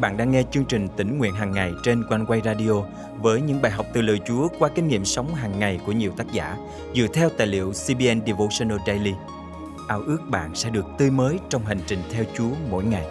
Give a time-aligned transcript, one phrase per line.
[0.00, 2.72] bạn đang nghe chương trình tỉnh nguyện hàng ngày trên quanh quay radio
[3.16, 6.12] với những bài học từ lời Chúa qua kinh nghiệm sống hàng ngày của nhiều
[6.16, 6.56] tác giả
[6.94, 9.14] dựa theo tài liệu CBN Devotional Daily.
[9.88, 13.06] Ao ước bạn sẽ được tươi mới trong hành trình theo Chúa mỗi ngày.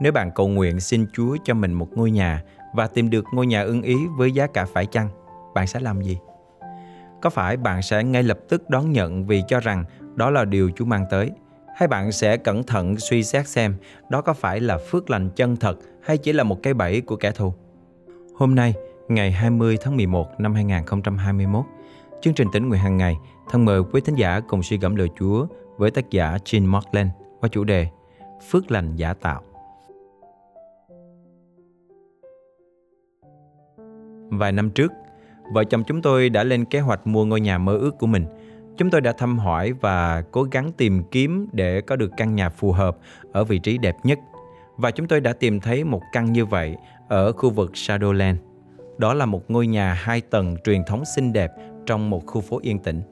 [0.00, 2.42] Nếu bạn cầu nguyện xin Chúa cho mình một ngôi nhà
[2.74, 5.08] và tìm được ngôi nhà ưng ý với giá cả phải chăng,
[5.54, 6.18] bạn sẽ làm gì?
[7.22, 9.84] Có phải bạn sẽ ngay lập tức đón nhận vì cho rằng
[10.18, 11.30] đó là điều Chúa mang tới?
[11.76, 13.74] Hay bạn sẽ cẩn thận suy xét xem
[14.10, 17.16] đó có phải là phước lành chân thật hay chỉ là một cái bẫy của
[17.16, 17.52] kẻ thù?
[18.34, 18.74] Hôm nay,
[19.08, 21.64] ngày 20 tháng 11 năm 2021,
[22.20, 23.16] chương trình tỉnh nguyện hàng ngày
[23.50, 25.46] thân mời quý thính giả cùng suy gẫm lời Chúa
[25.76, 27.10] với tác giả Jean Markland
[27.40, 27.86] qua chủ đề
[28.50, 29.42] Phước lành giả tạo.
[34.30, 34.92] Vài năm trước,
[35.52, 38.26] vợ chồng chúng tôi đã lên kế hoạch mua ngôi nhà mơ ước của mình.
[38.78, 42.48] Chúng tôi đã thăm hỏi và cố gắng tìm kiếm để có được căn nhà
[42.48, 42.96] phù hợp
[43.32, 44.18] ở vị trí đẹp nhất.
[44.76, 46.76] Và chúng tôi đã tìm thấy một căn như vậy
[47.08, 48.36] ở khu vực Shadowland.
[48.98, 51.50] Đó là một ngôi nhà hai tầng truyền thống xinh đẹp
[51.86, 53.02] trong một khu phố yên tĩnh.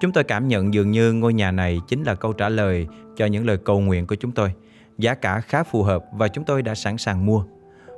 [0.00, 3.26] Chúng tôi cảm nhận dường như ngôi nhà này chính là câu trả lời cho
[3.26, 4.54] những lời cầu nguyện của chúng tôi.
[4.98, 7.44] Giá cả khá phù hợp và chúng tôi đã sẵn sàng mua.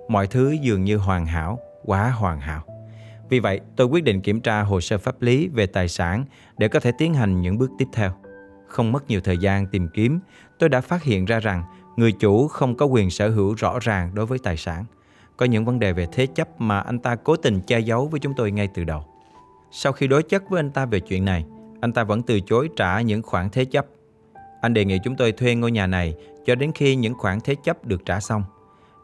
[0.09, 2.72] Mọi thứ dường như hoàn hảo, quá hoàn hảo.
[3.33, 6.25] Vì vậy, tôi quyết định kiểm tra hồ sơ pháp lý về tài sản
[6.59, 8.11] để có thể tiến hành những bước tiếp theo.
[8.69, 10.21] Không mất nhiều thời gian tìm kiếm,
[10.59, 11.63] tôi đã phát hiện ra rằng
[11.97, 14.85] người chủ không có quyền sở hữu rõ ràng đối với tài sản.
[15.37, 18.21] Có những vấn đề về thế chấp mà anh ta cố tình che giấu với
[18.21, 19.05] chúng tôi ngay từ đầu.
[19.71, 21.45] Sau khi đối chất với anh ta về chuyện này,
[21.81, 23.87] anh ta vẫn từ chối trả những khoản thế chấp.
[24.61, 26.15] Anh đề nghị chúng tôi thuê ngôi nhà này
[26.47, 28.43] cho đến khi những khoản thế chấp được trả xong.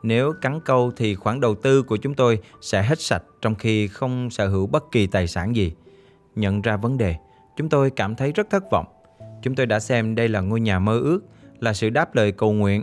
[0.02, 3.89] Nếu cắn câu thì khoản đầu tư của chúng tôi sẽ hết sạch trong khi
[3.89, 5.72] không sở hữu bất kỳ tài sản gì.
[6.36, 7.17] Nhận ra vấn đề,
[7.56, 8.86] chúng tôi cảm thấy rất thất vọng.
[9.42, 11.20] Chúng tôi đã xem đây là ngôi nhà mơ ước,
[11.61, 12.83] là sự đáp lời cầu nguyện,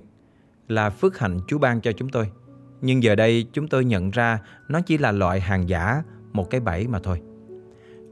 [0.68, 2.29] là phước hạnh Chúa ban cho chúng tôi.
[2.81, 6.03] Nhưng giờ đây chúng tôi nhận ra nó chỉ là loại hàng giả,
[6.34, 7.22] một cái bẫy mà thôi.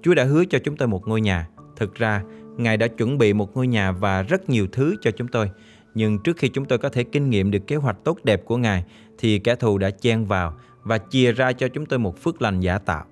[0.01, 1.47] Chúa đã hứa cho chúng tôi một ngôi nhà.
[1.75, 2.23] Thực ra,
[2.57, 5.51] Ngài đã chuẩn bị một ngôi nhà và rất nhiều thứ cho chúng tôi.
[5.95, 8.57] Nhưng trước khi chúng tôi có thể kinh nghiệm được kế hoạch tốt đẹp của
[8.57, 8.83] Ngài,
[9.17, 12.59] thì kẻ thù đã chen vào và chia ra cho chúng tôi một phước lành
[12.59, 13.05] giả tạo.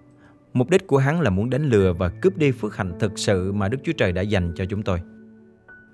[0.53, 3.51] Mục đích của hắn là muốn đánh lừa và cướp đi phước hạnh thực sự
[3.51, 5.01] mà Đức Chúa Trời đã dành cho chúng tôi.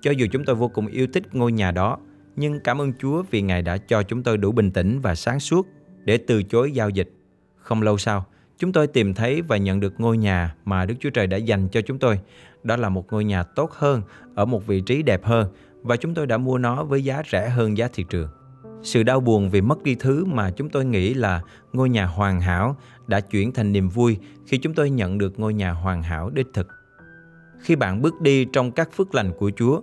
[0.00, 1.98] Cho dù chúng tôi vô cùng yêu thích ngôi nhà đó,
[2.36, 5.40] nhưng cảm ơn Chúa vì Ngài đã cho chúng tôi đủ bình tĩnh và sáng
[5.40, 5.66] suốt
[6.04, 7.10] để từ chối giao dịch.
[7.56, 8.26] Không lâu sau,
[8.58, 11.68] chúng tôi tìm thấy và nhận được ngôi nhà mà Đức Chúa Trời đã dành
[11.68, 12.20] cho chúng tôi.
[12.62, 14.02] Đó là một ngôi nhà tốt hơn,
[14.34, 15.52] ở một vị trí đẹp hơn
[15.82, 18.28] và chúng tôi đã mua nó với giá rẻ hơn giá thị trường.
[18.82, 22.40] Sự đau buồn vì mất đi thứ mà chúng tôi nghĩ là ngôi nhà hoàn
[22.40, 24.16] hảo đã chuyển thành niềm vui
[24.46, 26.68] khi chúng tôi nhận được ngôi nhà hoàn hảo đích thực.
[27.60, 29.80] Khi bạn bước đi trong các phước lành của Chúa,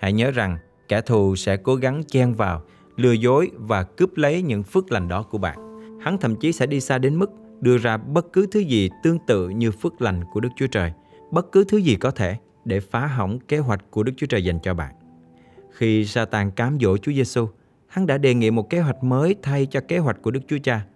[0.00, 0.58] hãy nhớ rằng
[0.88, 2.62] kẻ thù sẽ cố gắng chen vào,
[2.96, 5.58] lừa dối và cướp lấy những phước lành đó của bạn.
[6.00, 9.18] Hắn thậm chí sẽ đi xa đến mức đưa ra bất cứ thứ gì tương
[9.26, 10.92] tự như phước lành của Đức Chúa Trời,
[11.30, 14.44] bất cứ thứ gì có thể để phá hỏng kế hoạch của Đức Chúa Trời
[14.44, 14.94] dành cho bạn.
[15.72, 17.48] Khi Satan cám dỗ Chúa Giêsu,
[17.88, 20.58] hắn đã đề nghị một kế hoạch mới thay cho kế hoạch của Đức Chúa
[20.62, 20.86] Cha.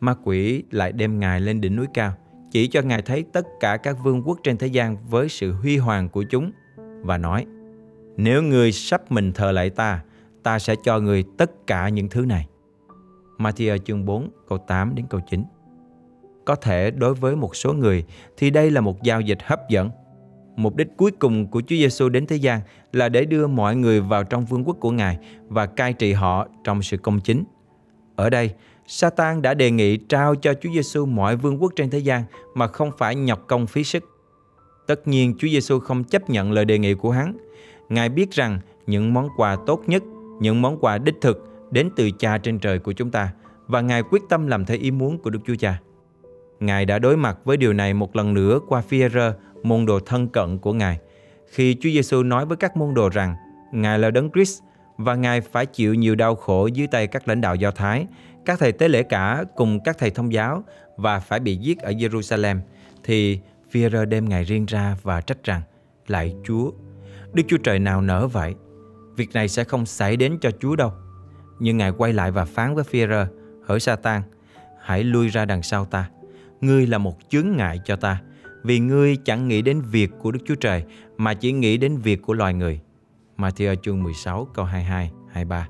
[0.00, 2.12] Ma quỷ lại đem Ngài lên đỉnh núi cao,
[2.50, 5.76] chỉ cho Ngài thấy tất cả các vương quốc trên thế gian với sự huy
[5.76, 6.50] hoàng của chúng
[7.02, 7.46] và nói
[8.16, 10.02] Nếu người sắp mình thờ lại ta,
[10.42, 12.46] ta sẽ cho người tất cả những thứ này.
[13.38, 15.44] Matthew chương 4 câu 8 đến câu 9
[16.44, 18.04] Có thể đối với một số người
[18.36, 19.90] thì đây là một giao dịch hấp dẫn
[20.56, 22.60] Mục đích cuối cùng của Chúa Giêsu đến thế gian
[22.92, 25.18] là để đưa mọi người vào trong vương quốc của Ngài
[25.48, 27.44] và cai trị họ trong sự công chính.
[28.16, 28.50] Ở đây,
[28.86, 32.22] Satan đã đề nghị trao cho Chúa Giêsu mọi vương quốc trên thế gian
[32.54, 34.04] mà không phải nhọc công phí sức.
[34.86, 37.36] Tất nhiên Chúa Giêsu không chấp nhận lời đề nghị của hắn.
[37.88, 40.02] Ngài biết rằng những món quà tốt nhất,
[40.40, 43.32] những món quà đích thực đến từ Cha trên trời của chúng ta
[43.66, 45.80] và Ngài quyết tâm làm theo ý muốn của Đức Chúa Cha.
[46.60, 49.02] Ngài đã đối mặt với điều này một lần nữa qua phi
[49.62, 50.98] môn đồ thân cận của Ngài.
[51.46, 53.36] Khi Chúa Giêsu nói với các môn đồ rằng
[53.72, 54.62] Ngài là Đấng Christ
[54.96, 58.06] và Ngài phải chịu nhiều đau khổ dưới tay các lãnh đạo Do Thái,
[58.44, 60.64] các thầy tế lễ cả cùng các thầy thông giáo
[60.96, 62.58] và phải bị giết ở Jerusalem,
[63.04, 65.62] thì phi đem Ngài riêng ra và trách rằng
[66.06, 66.70] Lạy Chúa,
[67.32, 68.54] Đức Chúa Trời nào nỡ vậy?
[69.16, 70.92] Việc này sẽ không xảy đến cho Chúa đâu.
[71.58, 73.04] Nhưng Ngài quay lại và phán với phi
[73.66, 74.22] hỡi Sa-tan,
[74.80, 76.10] hãy lui ra đằng sau ta.
[76.60, 78.22] Ngươi là một chướng ngại cho ta
[78.62, 80.84] vì ngươi chẳng nghĩ đến việc của Đức Chúa Trời
[81.16, 82.80] mà chỉ nghĩ đến việc của loài người.
[83.36, 85.68] Matthew chương 16 câu 22, 23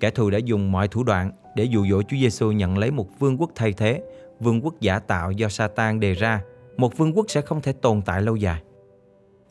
[0.00, 3.08] Kẻ thù đã dùng mọi thủ đoạn để dụ dỗ Chúa Giêsu nhận lấy một
[3.18, 4.02] vương quốc thay thế,
[4.40, 6.42] vương quốc giả tạo do Satan đề ra,
[6.76, 8.62] một vương quốc sẽ không thể tồn tại lâu dài.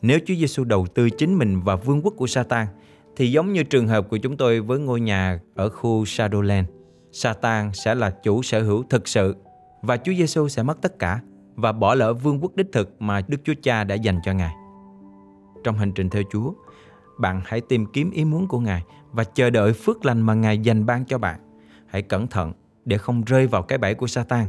[0.02, 2.66] Nếu Chúa Giêsu đầu tư chính mình vào vương quốc của Satan,
[3.16, 6.64] thì giống như trường hợp của chúng tôi với ngôi nhà ở khu Shadowland,
[7.12, 9.36] Satan sẽ là chủ sở hữu thực sự
[9.82, 11.20] và Chúa Giêsu sẽ mất tất cả
[11.60, 14.54] và bỏ lỡ vương quốc đích thực mà Đức Chúa Cha đã dành cho Ngài.
[15.64, 16.52] Trong hành trình theo Chúa,
[17.18, 20.58] bạn hãy tìm kiếm ý muốn của Ngài và chờ đợi phước lành mà Ngài
[20.58, 21.40] dành ban cho bạn.
[21.86, 22.52] Hãy cẩn thận
[22.84, 24.46] để không rơi vào cái bẫy của Satan.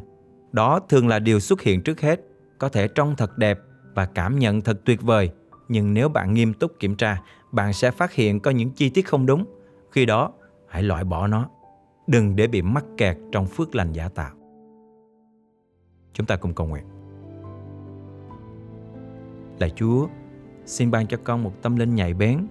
[0.51, 2.21] Đó thường là điều xuất hiện trước hết,
[2.57, 3.59] có thể trông thật đẹp
[3.95, 5.31] và cảm nhận thật tuyệt vời,
[5.69, 7.21] nhưng nếu bạn nghiêm túc kiểm tra,
[7.51, 9.45] bạn sẽ phát hiện có những chi tiết không đúng.
[9.91, 10.31] Khi đó,
[10.67, 11.49] hãy loại bỏ nó.
[12.07, 14.31] Đừng để bị mắc kẹt trong phước lành giả tạo.
[16.13, 16.83] Chúng ta cùng cầu nguyện.
[19.61, 20.07] Lạy Chúa,
[20.65, 22.47] xin ban cho con một tâm linh nhạy bén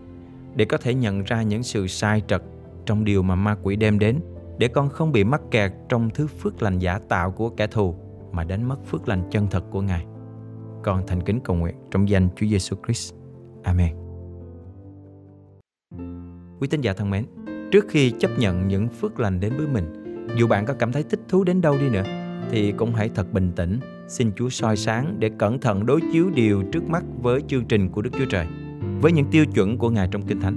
[0.55, 2.43] để có thể nhận ra những sự sai trật
[2.87, 4.21] trong điều mà ma quỷ đem đến
[4.59, 7.95] để con không bị mắc kẹt trong thứ phước lành giả tạo của kẻ thù
[8.33, 10.07] mà đánh mất phước lành chân thật của Ngài.
[10.83, 13.15] Con thành kính cầu nguyện trong danh Chúa Giêsu Christ.
[13.63, 13.95] Amen.
[16.61, 17.25] Quý tín giả thân mến,
[17.73, 19.93] trước khi chấp nhận những phước lành đến với mình,
[20.37, 22.05] dù bạn có cảm thấy thích thú đến đâu đi nữa,
[22.51, 23.81] thì cũng hãy thật bình tĩnh,
[24.11, 27.89] xin Chúa soi sáng để cẩn thận đối chiếu điều trước mắt với chương trình
[27.89, 28.47] của Đức Chúa Trời,
[29.01, 30.57] với những tiêu chuẩn của Ngài trong Kinh Thánh.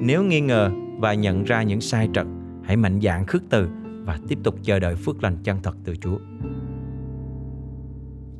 [0.00, 2.26] Nếu nghi ngờ và nhận ra những sai trật,
[2.64, 3.68] hãy mạnh dạn khước từ
[4.04, 6.18] và tiếp tục chờ đợi phước lành chân thật từ Chúa.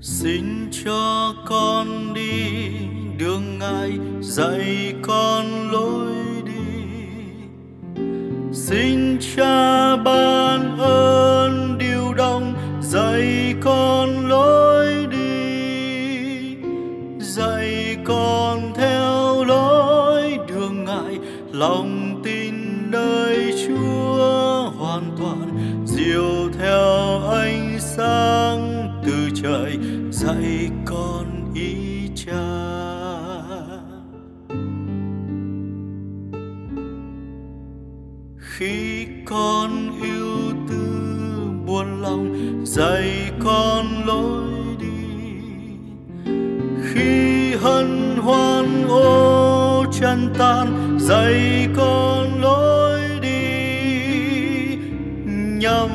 [0.01, 0.45] Xin
[0.85, 2.33] cho con đi
[3.19, 6.13] đường ngài dạy con lối
[6.45, 6.93] đi.
[8.53, 11.22] Xin cha ban ơn
[12.93, 16.57] dạy con lối đi.
[17.19, 21.19] Dạy con theo lối đường ngài
[21.53, 22.55] lòng tin
[22.91, 25.57] nơi Chúa hoàn toàn
[25.87, 29.79] diều theo ánh sáng từ trời
[30.11, 32.63] dạy con ý cha
[38.39, 40.29] khi con yêu
[40.69, 40.82] thương
[41.83, 45.05] buồn lòng, dạy con lối đi.
[46.93, 53.37] Khi hân hoan ô chân tan, dạy con lối đi.
[55.59, 55.89] Nhằm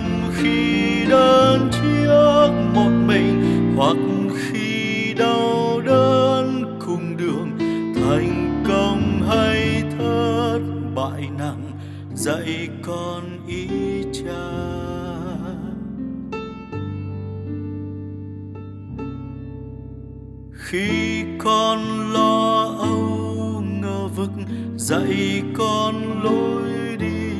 [24.89, 27.31] dạy con lối đi.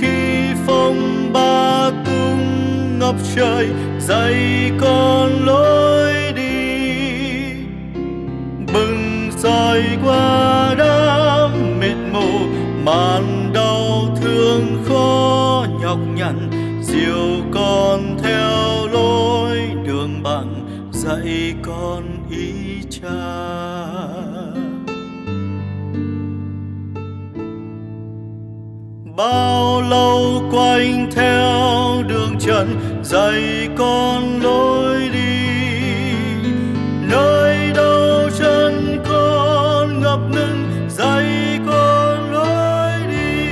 [0.00, 6.52] Khi phong ba tung ngập trời, dạy con lối đi.
[8.72, 12.46] Bừng soi qua đám mệt mù,
[12.84, 16.50] màn đau thương khó nhọc nhằn.
[16.82, 22.52] Dìu con theo lối đường bằng, dạy con ý
[22.90, 23.73] cha
[29.16, 35.46] bao lâu quanh theo đường trần, dạy con lối đi.
[37.10, 43.46] Nơi đâu chân con ngập ngừng, dạy con lối đi.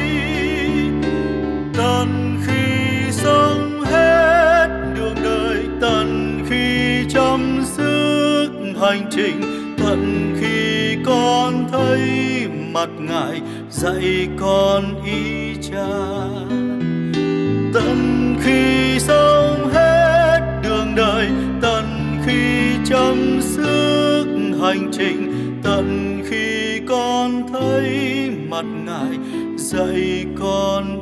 [1.76, 8.49] Tận khi sống hết đường đời, tận khi chăm sức
[8.81, 9.40] hành trình,
[9.78, 12.00] tận khi con thấy
[12.73, 13.40] mặt ngài
[13.82, 15.86] dạy con ý cha.
[17.74, 21.28] Tận khi sống hết đường đời,
[21.62, 21.84] tận
[22.26, 24.24] khi chấm sức
[24.60, 29.18] hành trình, tận khi con thấy mặt ngài
[29.56, 31.01] dạy con